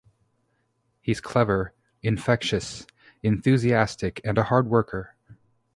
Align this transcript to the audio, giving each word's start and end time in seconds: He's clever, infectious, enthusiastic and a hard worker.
He's 0.99 1.21
clever, 1.21 1.73
infectious, 2.01 2.87
enthusiastic 3.21 4.19
and 4.23 4.35
a 4.39 4.45
hard 4.45 4.65
worker. 4.67 5.13